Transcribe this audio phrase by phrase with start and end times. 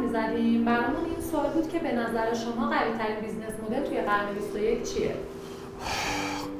[0.00, 0.64] می‌زدیم.
[0.64, 4.82] برامون این سوال بود که به نظر شما قوی ترین business model توی قرن 21
[4.82, 5.14] چیه؟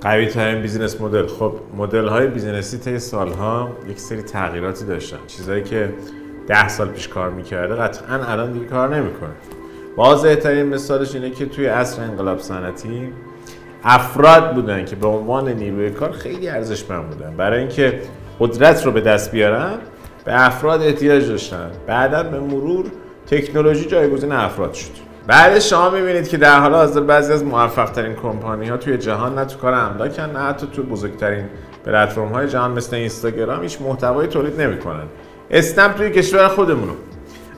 [0.00, 1.26] قوی ترین business model.
[1.26, 5.18] خب مدل های business ی طی سالها یک سری تغییراتی داشتن.
[5.26, 5.94] چیزهایی که
[6.48, 9.30] ده سال پیش کار می‌کرده قطعا الان دیگه کار نمی‌کنه.
[9.96, 13.12] واضح ترین مثالش اینه که توی عصر انقلاب صنعتی
[13.84, 17.36] افراد بودن که به عنوان نیروی کار خیلی ارزشمند بودن.
[17.36, 18.00] برای اینکه
[18.40, 19.74] قدرت رو به دست بیارن
[20.24, 21.70] به افراد احتیاج داشتن.
[21.86, 22.86] بعدا به مرور
[23.26, 24.90] تکنولوژی جایگزین افراد شد.
[25.26, 29.38] بعد شما می‌بینید که در حال حاضر بعضی از موفق ترین کمپانی ها توی جهان
[29.38, 31.44] نه تو کار املاکن نه حتی تو بزرگترین
[31.86, 35.04] پلتفرم های جهان مثل اینستاگرام هیچ محتوایی تولید نمی‌کنن.
[35.50, 36.92] اسنپ توی کشور خودمونو.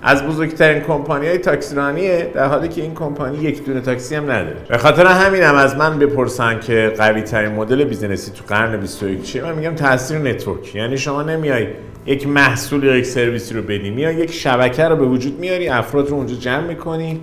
[0.02, 4.56] از بزرگترین کمپانی های تاکسیرانیه در حالی که این کمپانی یک دونه تاکسی هم نداره.
[4.68, 8.80] به خاطر همینم هم از من بپرسن که قوی ترین مدل business ی تو قرن
[8.80, 10.74] 21 چیه من میگم تاثیر network.
[10.74, 11.66] یعنی شما نمیای
[12.06, 16.08] یک محصول یا یک سرویسی رو بدی میای یک شبکه رو به وجود میاری افراد
[16.08, 17.20] رو اونجا جمع می‌کنی.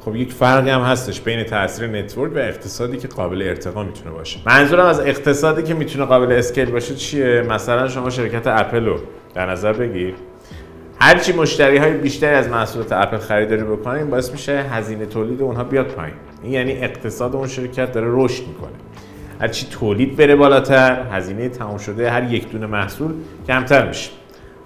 [0.00, 4.38] خب یک فرقی هم هستش بین تاثیر network و اقتصادی که قابل ارتقا می‌تونه باشه.
[4.46, 8.98] منظورم از اقتصادی که می‌تونه قابل scale باشه چیه؟ مثلا شما شرکت اپل رو
[9.38, 10.14] در نظر بگیر.
[11.00, 15.86] هرچی مشتری های بیشتری از محصولات اپل خریداری بکنن باعث میشه هزینه تولید اونها بیاد
[15.86, 16.14] پایین.
[16.42, 18.70] این یعنی اقتصاد اون شرکت داره رشد می‌کنه.
[19.40, 23.12] هرچی تولید بره بالاتر هزینه تمام شده هر یک دونه محصول
[23.46, 24.10] کمتر میشه.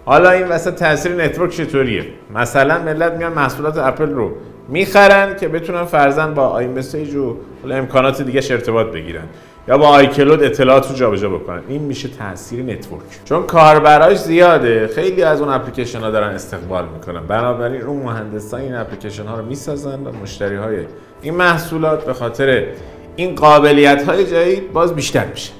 [0.04, 4.32] حالا این وسط تاثیر network چطوریه؟ مثلا ملت میان محصولات اپل رو
[4.68, 7.36] می‌خرن که بتونن فرضاً با iMessage و
[7.70, 9.24] امکانات دیگه ارتباط بگیرن.
[9.68, 11.62] یا با iCloud اطلاعات رو جابجا بکنن.
[11.68, 13.02] این میشه تاثیر network.
[13.24, 14.86] چون کاربراش زیاده.
[14.94, 17.26] خیلی از اون اپلیکیشن ها دارن استقبال می‌کنن.
[17.26, 20.76] بنابراین اون مهندسان این اپلیکیشن ها رو می‌سازن و مشتری های
[21.22, 22.66] این محصولات به خاطر
[23.16, 25.52] این قابلیت های جدید باز بیشتر میشه.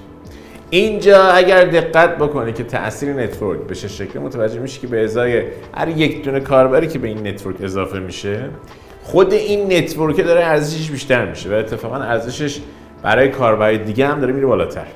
[0.71, 5.43] اینجا اگر دقت بکنی که تاثیر network به چه شکله متوجه میشی که به ازای
[5.75, 8.45] هر یک دونه کاربری که به این network اضافه میشه
[9.03, 12.61] خود این network داره ارزشش بیشتر میشه و اتفاقا ارزشش
[13.03, 14.87] برای کاربر دیگه هم داره میره بالاتر.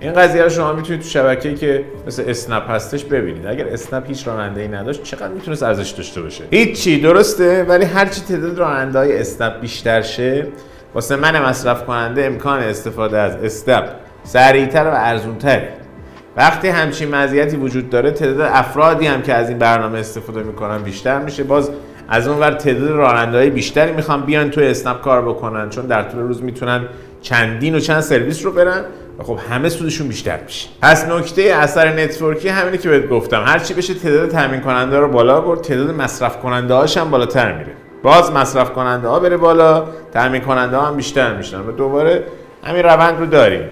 [0.00, 3.46] این قضیه رو شما می‌تونید تو شبکه‌ای که مثل اسنپ هستش ببینید.
[3.46, 8.58] اگر اسنپ هیچ راننده‌ای نداشت چقدر می‌تونست ارزش داشته باشه؟ هیچی درسته ولی هرچی تعداد
[8.58, 10.46] راننده‌های اسنپ بیشتر شه
[10.94, 13.84] واسه من مصرف کننده امکان استفاده از اسنپ
[14.24, 15.68] سریعتر و ارزونتره.
[16.36, 21.18] وقتی همچین مزیتی وجود داره تعداد افرادی هم که از این برنامه استفاده می‌کنن بیشتر
[21.18, 21.44] میشه.
[21.44, 21.70] باز
[22.08, 26.20] از اون ور تعداد راننده‌های بیشتری می‌خوان بیان تو اسنپ کار بکنن چون در طول
[26.20, 26.84] روز می‌تونن
[27.22, 28.84] چندین و چند سرویس رو برن
[29.18, 30.68] و خب همه سودشون بیشتر میشه.
[30.82, 33.42] پس نکته اثر network ی همینه که بهت گفتم.
[33.46, 37.72] هرچی بشه تعداد تامین کننده رو بالا برد تعداد مصرف کننده هاش هم بالاتر میره.
[38.02, 41.60] باز مصرف کننده ها بره بالا تامین کننده ها هم بیشتر میشن.
[41.60, 42.24] و دوباره
[42.64, 43.62] همین روند رو داریم.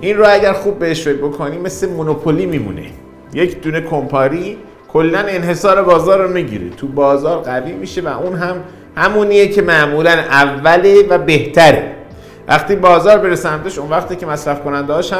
[0.00, 2.86] این رو اگر خوب بهش فکر بکنیم مثل مونوپولی میمونه.
[3.34, 4.58] یک دونه کمپاری
[4.88, 6.70] کلا انحصار بازار رو می‌گیره.
[6.70, 8.56] تو بازار قوی میشه و اون هم
[8.96, 11.94] همونیه که معمولا اوله و بهتره.
[12.48, 15.12] وقتی بازار بره سمتش اون وقتی که مصرف کننده هاش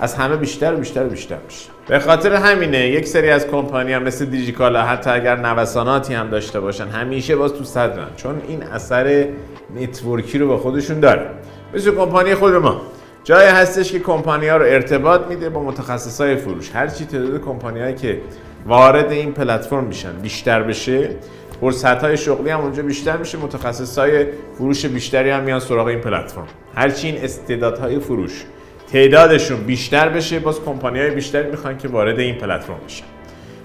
[0.00, 1.68] از همه بیشتر و بیشتر و بیشتر میشه.
[1.88, 6.60] به خاطر همینه یک سری از کمپانی هم مثل دیجیکالا حتی اگر نوساناتی هم داشته
[6.60, 9.26] باشن همیشه باز تو صدرن چون این اثر
[9.76, 11.30] network ی رو به خودشون داره.
[11.74, 12.80] مثل کمپانی خود ما.
[13.24, 17.94] جایی هستش که کمپانی ها رو ارتباط میده با متخصص های فروش هرچی تعداد کمپانی
[17.94, 18.20] که
[18.66, 21.08] وارد این پلتفرم میشن بیشتر بشه
[21.60, 23.38] فرصت های شغلی هم اونجا بیشتر میشه.
[23.38, 24.26] متخصص های
[24.58, 26.46] فروش بیشتری هم میان سراغ این پلتفرم.
[26.74, 28.44] هرچی این استعدادهای فروش
[28.92, 33.04] تعدادشون بیشتر بشه باز کمپانی های بیشتری می‌خوان که وارد این پلتفرم بشن.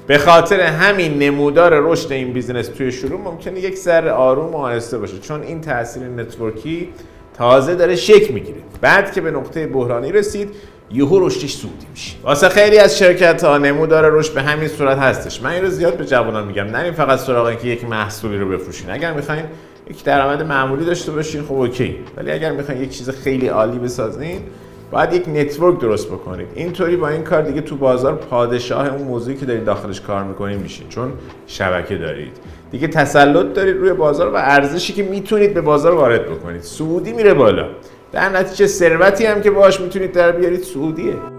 [0.07, 4.97] به خاطر همین نمودار رشد این business توی شروع ممکنه یک سر آروم و آهسته
[4.97, 6.89] باشه چون این تاثیر network ی
[7.37, 8.57] تازه داره شکل می‌گیره.
[8.81, 10.49] بعد که به نقطه بحرانی رسید
[10.93, 12.15] یهو رشدش صعودی میشه.
[12.23, 15.41] واسه خیلی از شرکت ها نمودار رشد به همین صورت هستش.
[15.41, 16.63] من این رو زیاد به جوانان میگم.
[16.63, 18.89] نرین فقط سراغ اینکه یک محصولی رو بفروشین.
[18.89, 19.43] اگر می‌خواین
[19.89, 21.95] یک درآمد معمولی داشته باشین خب okay.
[22.17, 24.39] ولی اگر می‌خواین یک چیز خیلی عالی بسازین
[24.91, 26.47] باید یک network درست بکنید.
[26.55, 30.59] اینطوری با این کار دیگه تو بازار پادشاه اون موضوعی که دارید داخلش کار می‌کنید
[30.59, 30.89] میشین.
[30.89, 31.11] چون
[31.47, 32.31] شبکه دارید.
[32.71, 36.61] دیگه تسلط دارید روی بازار و ارزشی که می‌تونید به بازار وارد بکنید.
[36.61, 37.67] سعودی میره بالا.
[38.11, 41.30] در نتیجه ثروتی هم که باش می‌تونید در بیارید سعودیه.